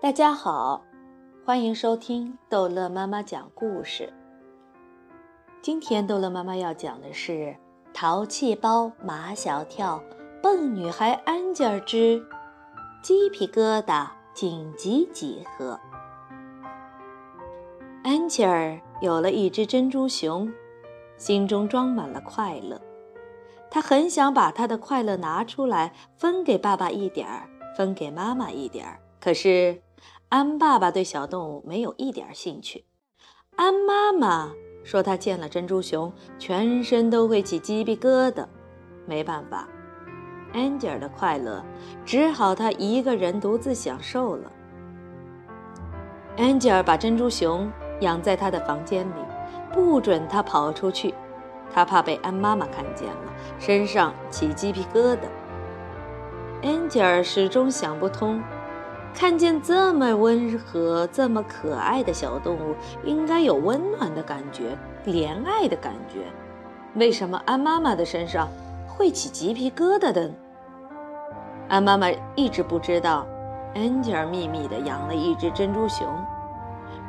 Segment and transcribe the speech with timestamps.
[0.00, 0.84] 大家好，
[1.44, 4.12] 欢迎收听逗乐妈妈讲故事。
[5.60, 7.32] 今天逗乐妈妈要讲的是
[7.92, 10.00] 《淘气包马小跳
[10.40, 12.24] 笨女孩安吉尔之
[13.02, 15.80] 鸡皮疙瘩紧急集合》。
[18.04, 20.48] 安吉尔有了一只珍珠熊，
[21.16, 22.80] 心中装满了快乐。
[23.68, 29.00] 他很想把他的快乐拿出来，分给爸爸一点儿，分给妈妈一点儿。
[29.20, 29.82] 可是。
[30.30, 32.84] 安爸爸对小动物没有一点兴趣，
[33.56, 34.50] 安妈妈
[34.84, 38.44] 说她见了珍珠熊，全身都会起鸡皮疙瘩。
[39.06, 39.66] 没办法，
[40.52, 41.64] 安吉尔的快乐
[42.04, 44.52] 只好他一个人独自享受了。
[46.36, 49.20] 安吉尔把珍珠熊养在他的房间里，
[49.72, 51.14] 不准他跑出去，
[51.72, 55.20] 他怕被安妈妈看见了，身上起鸡皮疙瘩。
[56.62, 58.42] 安吉尔始终想不通。
[59.14, 62.74] 看见这么温和、这么可爱的小动物，
[63.04, 66.20] 应该有温暖的感觉、怜爱的感觉。
[66.94, 68.48] 为什么安妈妈的身上
[68.86, 70.30] 会起鸡皮疙瘩的？
[71.68, 73.26] 安妈妈一直不知道，
[73.74, 76.06] 安吉尔秘密地养了一只珍珠熊。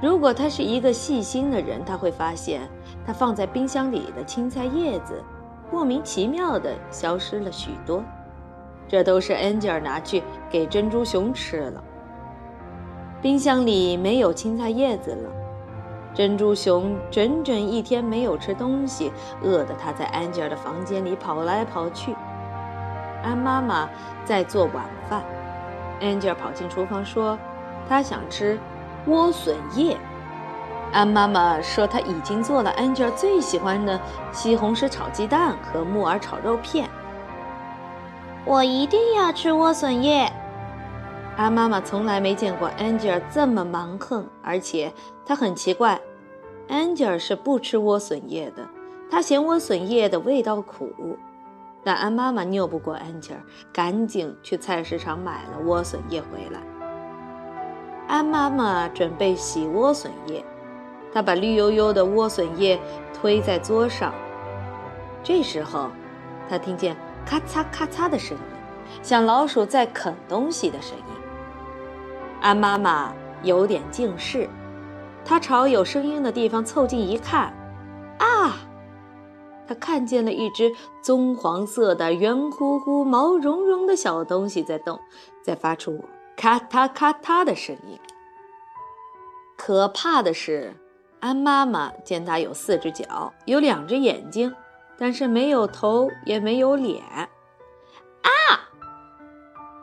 [0.00, 2.68] 如果他是一个细心的人，他会发现
[3.04, 5.22] 他放在冰箱里的青菜叶子
[5.72, 8.02] 莫名其妙地消失了许多，
[8.86, 11.82] 这都是安吉尔拿去给珍珠熊吃了。
[13.22, 15.30] 冰箱里没有青菜叶子了，
[16.14, 19.10] 珍珠熊整整一天没有吃东西，
[19.42, 22.14] 饿得它在安吉尔的房间里跑来跑去。
[23.22, 23.88] 安妈妈
[24.24, 25.24] 在做晚饭，
[26.00, 27.38] 安吉尔跑进厨房说
[27.88, 28.58] ：“他想吃
[29.08, 29.96] 莴笋叶。”
[30.92, 33.98] 安妈妈说：“他已经做了安吉尔最喜欢的
[34.30, 36.88] 西红柿炒鸡蛋和木耳炒肉片。”
[38.44, 40.30] 我一定要吃莴笋叶。
[41.36, 44.90] 安妈妈从来没见过安吉尔这么蛮横，而且
[45.24, 46.00] 她很奇怪，
[46.66, 48.66] 安吉尔是不吃莴笋叶的，
[49.10, 50.90] 她嫌莴笋叶的味道苦。
[51.84, 53.40] 但安妈妈拗不过安吉尔，
[53.70, 56.60] 赶紧去菜市场买了莴笋叶回来。
[58.08, 60.42] 安妈妈准备洗莴笋叶，
[61.12, 62.80] 她把绿油油的莴笋叶
[63.12, 64.14] 推在桌上。
[65.22, 65.90] 这时候，
[66.48, 66.96] 她听见
[67.26, 68.44] 咔嚓咔嚓的声音，
[69.02, 71.04] 像老鼠在啃东西的声音。
[72.40, 74.48] 安妈妈有点近视，
[75.24, 77.52] 她朝有声音的地方凑近一看，
[78.18, 78.56] 啊！
[79.66, 85.00] 她看见了一只棕黄色的、圆乎乎、毛茸茸的小东西在动，
[85.42, 86.04] 在发出
[86.36, 87.98] 咔嗒咔嗒的声音。
[89.56, 90.76] 可怕的是，
[91.18, 94.54] 安妈妈见它有四只脚，有两只眼睛，
[94.96, 97.02] 但是没有头，也没有脸。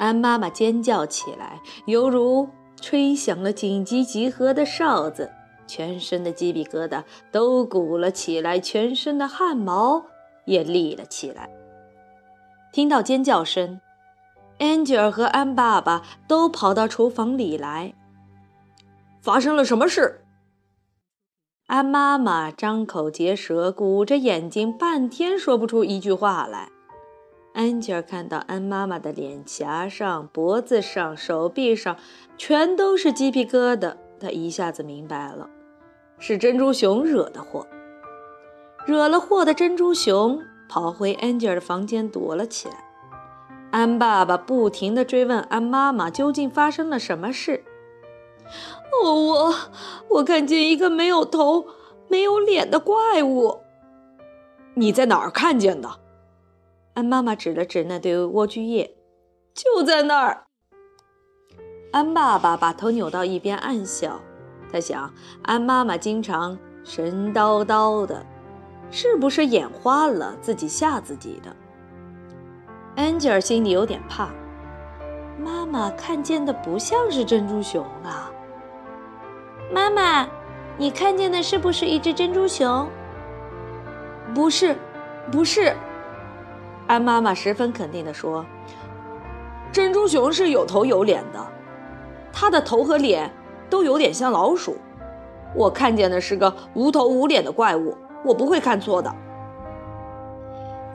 [0.00, 2.48] 安妈妈尖叫起来，犹如
[2.80, 5.30] 吹响了紧急集合的哨子，
[5.66, 10.02] 全身的鸡皮疙瘩都鼓了起来，全身的汗毛
[10.46, 11.50] 也立了起来。
[12.72, 13.78] 听到尖叫声，
[14.58, 17.92] 安吉尔和安爸爸都跑到厨房里来。
[19.20, 20.24] 发生了什么事？
[21.66, 26.70] 安妈妈张口结舌，鼓着眼睛，半天说不出一句话来。
[27.52, 31.96] 安吉尔看到安妈妈的脸颊上、脖子上、手臂上，
[32.38, 33.96] 全都是鸡皮疙瘩。
[34.20, 35.48] 他一下子明白了，
[36.18, 37.66] 是珍珠熊惹的祸。
[38.86, 42.74] 惹了祸的珍珠熊跑回安吉尔的房间躲了起来。
[43.72, 47.64] 安爸爸不停地追问安妈妈究竟发生了什么事。
[49.02, 49.54] 哦，我
[50.08, 51.66] 我看见一个没有头、
[52.08, 53.60] 没有脸的怪物。
[54.74, 55.99] 你在哪儿看见的？
[56.94, 58.96] 安妈妈指了指那堆莴苣叶，
[59.54, 60.46] 就在那儿。
[61.92, 64.20] 安爸爸把头扭到一边暗笑，
[64.72, 65.12] 他想：
[65.42, 68.24] 安妈妈经常神叨叨的，
[68.90, 71.54] 是不是眼花了，自己吓自己的？
[72.96, 74.28] 安吉尔心里有点怕，
[75.38, 78.30] 妈妈看见的不像是珍珠熊啊。
[79.72, 80.28] 妈妈，
[80.76, 82.88] 你看见的是不是一只珍珠熊？
[84.34, 84.76] 不是，
[85.30, 85.74] 不是。
[86.90, 88.44] 安妈妈十分肯定地说
[89.70, 91.38] ：“珍珠熊是有头有脸的，
[92.32, 93.30] 它的头和脸
[93.70, 94.76] 都有点像老鼠。
[95.54, 99.14] 我看见的是个无头无脸的怪物，我不会看错的。”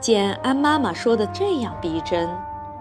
[0.02, 2.30] 见安妈妈说的这样逼真，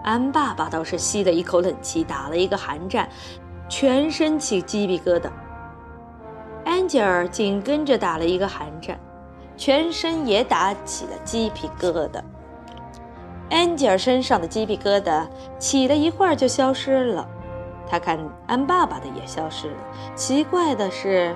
[0.03, 3.07] 安爸爸倒是吸了一口冷气，打了一个寒战，
[3.69, 5.29] 全身起鸡皮疙瘩。
[6.65, 8.99] 安吉尔紧跟着打了一个寒战，
[9.55, 12.21] 全身也打起了鸡皮疙瘩。
[13.49, 15.25] 安吉尔身上的鸡皮疙瘩
[15.59, 17.27] 起了一会儿就消失了，
[17.87, 19.75] 他看安爸爸的也消失了。
[20.15, 21.35] 奇怪的是，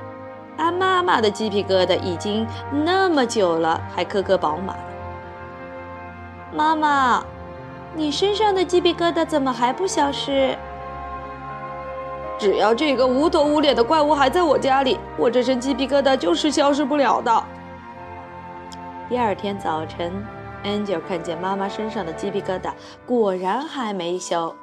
[0.57, 2.47] 安妈妈的鸡皮疙瘩已经
[2.83, 4.75] 那么久了，还颗颗饱满。
[6.51, 7.23] 妈妈，
[7.95, 10.57] 你身上的鸡皮疙瘩怎么还不消失？
[12.39, 17.43] 只要这个无头无脸的怪物还在我家里，我这身鸡皮疙瘩就是消失不了的。
[19.07, 20.11] 第二天早晨
[20.63, 22.73] ，Angel 看见妈妈身上的鸡皮疙瘩
[23.05, 24.55] 果然还没消。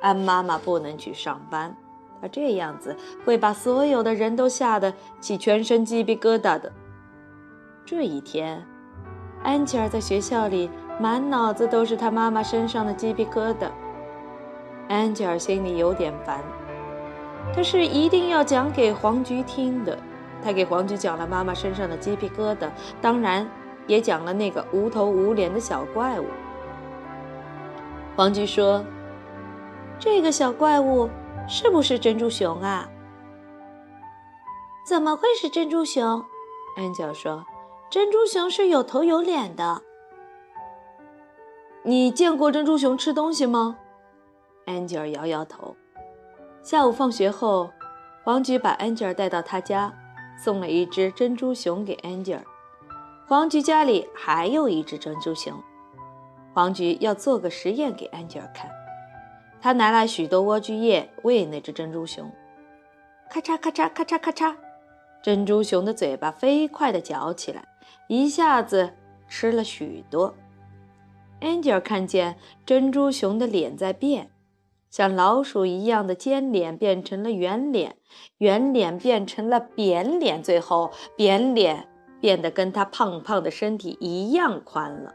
[0.00, 1.74] 安妈妈不能去上班，
[2.20, 6.70] 她这样子会把所有的人都吓得起全身鸡皮疙瘩的。
[7.84, 8.64] 这一天，
[9.42, 10.70] 安吉尔在学校里
[11.00, 13.70] 满脑子都是他妈妈身上的鸡皮疙瘩。
[14.88, 16.40] 安吉尔心里有点烦。
[17.54, 19.98] 他是一定要讲给黄菊听的。
[20.44, 22.68] 他给黄菊讲了妈妈身上的鸡皮疙瘩，
[23.00, 23.48] 当然
[23.86, 26.26] 也讲了那个无头无脸的小怪物。
[28.16, 28.84] 黄菊说
[29.98, 31.08] ：“这个小怪物
[31.48, 32.88] 是不是珍珠熊啊
[34.86, 36.24] ？”“怎么会是珍珠熊？”
[36.76, 37.44] 安角说
[37.90, 39.82] ：“珍珠熊是有头有脸的。
[41.84, 43.76] ”“你见过珍珠熊吃东西吗？”
[44.66, 45.76] 安吉尔摇摇头。
[46.62, 47.70] 下午放学后，
[48.24, 49.92] 黄菊把安吉尔带到他家，
[50.36, 52.42] 送了一只珍珠熊给安吉尔。
[53.28, 55.52] 黄菊家里还有一只珍珠熊，
[56.54, 58.70] 黄菊要做个实验给安吉尔看。
[59.60, 62.30] 他拿来许多莴苣叶喂那只珍珠熊，
[63.28, 64.54] 咔嚓咔嚓咔嚓咔嚓，
[65.24, 67.66] 珍珠熊的嘴巴飞快地嚼起来，
[68.06, 68.92] 一下子
[69.28, 70.32] 吃了许多。
[71.40, 74.30] 安吉尔看见珍珠熊的脸在变。
[74.88, 77.96] 像老鼠一样的尖脸变成了圆脸，
[78.38, 81.88] 圆脸变成了扁脸，最后扁脸
[82.20, 85.14] 变得跟它胖胖的身体一样宽了，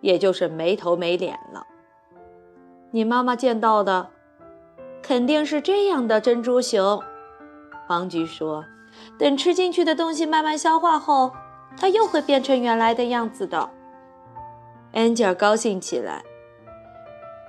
[0.00, 1.66] 也就是没头没脸了。
[2.90, 4.10] 你妈妈见到的
[5.02, 7.02] 肯定是这样的珍珠熊，
[7.86, 8.64] 黄菊说。
[9.18, 11.32] 等吃进去的东西慢慢消化后，
[11.78, 13.70] 它又会变成原来的样子的。
[14.92, 16.22] 安吉尔高兴起来。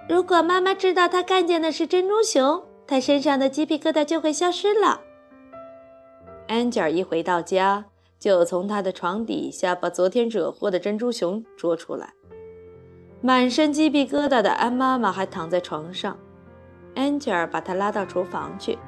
[0.08, 5.02] 如果妈妈知道她看见的是珍珠熊，她身上的鸡皮疙瘩就会消失了。
[6.48, 7.86] 安吉尔一回到家，
[8.24, 12.14] 就从他的床底下把昨天惹祸的珍珠熊捉出来。
[13.20, 16.18] 满身鸡皮疙瘩的安妈妈还躺在床上，
[16.96, 18.80] 安吉尔把她拉到厨房去。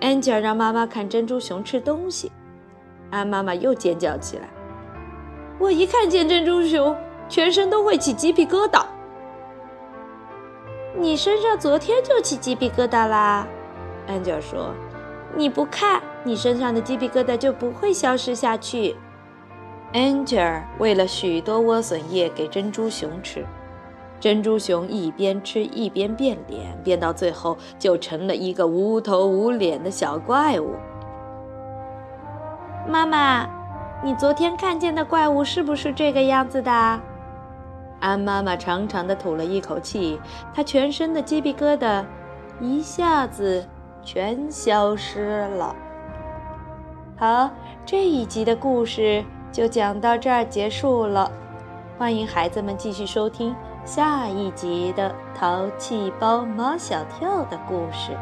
[0.00, 2.32] 安吉尔让妈妈看珍珠熊吃东西，
[3.12, 4.48] 安妈妈又尖叫起来
[5.60, 6.96] ：“我一看见珍珠熊，
[7.28, 8.84] 全身都会起鸡皮疙瘩。”
[10.98, 13.46] 你身上昨天就起鸡皮疙瘩啦，
[14.08, 14.74] 安吉尔说
[15.36, 18.96] ：“你不看，你身上的鸡皮疙瘩就不会消失下去。”
[19.94, 23.46] 安吉尔喂了许多莴笋叶给珍珠熊吃，
[24.20, 30.74] 珍珠熊一边吃一边变脸，变到最后就成了一个无头无脸的小怪物。
[32.86, 33.48] 妈妈，
[34.04, 37.00] 你昨天看见的怪物是不是这个样子的？
[38.00, 40.20] 安妈妈长长的吐了一口气，
[40.54, 42.04] 她全身的鸡皮疙瘩
[42.60, 43.66] 一下子
[44.10, 45.76] 全消失了。
[47.18, 47.50] 好，
[47.84, 49.22] 这一集的故事
[49.52, 51.30] 就讲到这儿结束了。
[51.98, 58.16] 欢迎孩子们继续收听下一集的《淘气包马小跳》的故事。